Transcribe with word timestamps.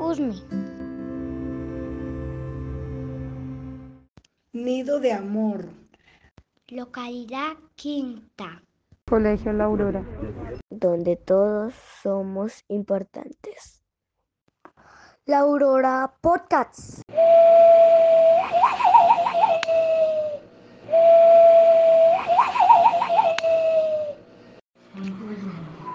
Usme. 0.00 0.32
Nido 4.54 4.98
de 4.98 5.12
Amor. 5.12 5.68
Localidad 6.68 7.58
Quinta. 7.74 8.62
Colegio 9.06 9.52
La 9.52 9.64
Aurora. 9.64 10.02
Donde 10.70 11.16
todos 11.16 11.74
somos 12.02 12.64
importantes. 12.68 13.82
La 15.26 15.40
Aurora 15.40 16.14
Podcasts. 16.22 17.02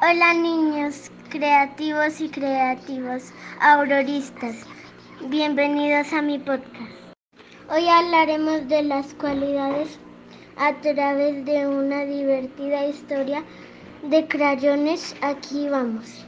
Hola 0.00 0.34
niños 0.34 1.10
creativos 1.28 2.22
y 2.22 2.28
creativos, 2.30 3.32
auroristas. 3.60 4.64
Bienvenidos 5.28 6.12
a 6.14 6.22
mi 6.22 6.38
podcast. 6.38 6.90
Hoy 7.70 7.86
hablaremos 7.86 8.66
de 8.68 8.82
las 8.82 9.12
cualidades 9.14 9.98
a 10.56 10.80
través 10.80 11.44
de 11.44 11.66
una 11.66 12.06
divertida 12.06 12.86
historia 12.86 13.44
de 14.02 14.26
crayones. 14.26 15.14
Aquí 15.20 15.68
vamos. 15.68 16.24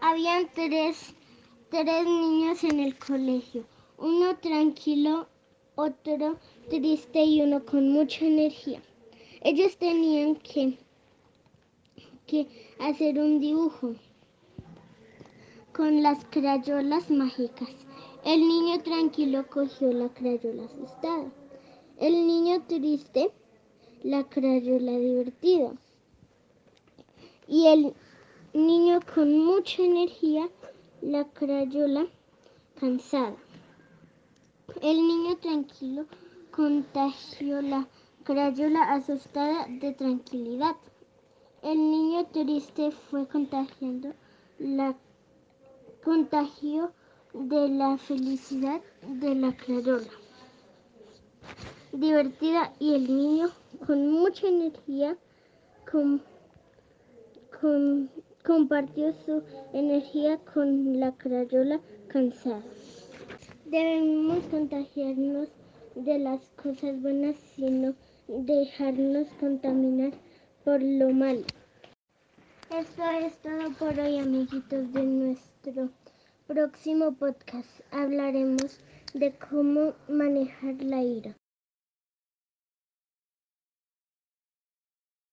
Habían 0.00 0.48
tres, 0.54 1.14
tres 1.68 2.04
niños 2.04 2.64
en 2.64 2.80
el 2.80 2.96
colegio. 2.98 3.66
Uno 3.98 4.34
tranquilo, 4.38 5.28
otro 5.74 6.38
triste 6.70 7.22
y 7.22 7.42
uno 7.42 7.62
con 7.66 7.90
mucha 7.90 8.24
energía. 8.24 8.80
Ellos 9.42 9.76
tenían 9.76 10.36
que 10.36 10.78
que 12.26 12.48
hacer 12.78 13.18
un 13.18 13.40
dibujo 13.40 13.94
con 15.72 16.02
las 16.02 16.24
crayolas 16.26 17.10
mágicas. 17.10 17.68
El 18.24 18.40
niño 18.46 18.80
tranquilo 18.82 19.46
cogió 19.48 19.92
la 19.92 20.08
crayola 20.08 20.64
asustada. 20.64 21.30
El 21.98 22.26
niño 22.26 22.62
triste 22.66 23.30
la 24.02 24.24
crayola 24.24 24.92
divertida. 24.92 25.72
Y 27.48 27.66
el 27.66 27.94
niño 28.52 29.00
con 29.14 29.38
mucha 29.38 29.82
energía 29.82 30.48
la 31.02 31.24
crayola 31.24 32.06
cansada. 32.78 33.36
El 34.80 34.96
niño 34.96 35.36
tranquilo 35.36 36.06
contagió 36.50 37.60
la 37.62 37.88
crayola 38.22 38.92
asustada 38.92 39.66
de 39.68 39.92
tranquilidad. 39.92 40.76
El 41.64 41.78
niño 41.78 42.26
triste 42.26 42.90
fue 42.90 43.26
contagiando 43.26 44.12
la 44.58 44.94
contagio 46.04 46.92
de 47.32 47.68
la 47.70 47.96
felicidad 47.96 48.82
de 49.08 49.34
la 49.34 49.56
crayola 49.56 50.10
divertida 51.92 52.72
y 52.78 52.94
el 52.94 53.06
niño 53.06 53.48
con 53.86 54.10
mucha 54.10 54.46
energía 54.46 55.16
compartió 58.44 59.14
su 59.24 59.42
energía 59.72 60.38
con 60.52 61.00
la 61.00 61.12
crayola 61.12 61.80
cansada. 62.08 62.62
Debemos 63.64 64.44
contagiarnos 64.50 65.48
de 65.94 66.18
las 66.18 66.50
cosas 66.62 67.00
buenas, 67.00 67.36
sino 67.56 67.94
dejarnos 68.28 69.28
contaminar 69.40 70.12
por 70.64 70.82
lo 70.82 71.10
malo. 71.10 71.44
Esto 72.70 73.02
es 73.22 73.36
todo 73.38 73.70
por 73.78 74.00
hoy, 74.00 74.18
amiguitos 74.18 74.92
de 74.92 75.02
nuestro 75.02 75.90
próximo 76.46 77.12
podcast. 77.12 77.68
Hablaremos 77.92 78.80
de 79.12 79.34
cómo 79.50 79.94
manejar 80.08 80.82
la 80.82 81.02
ira. 81.02 81.36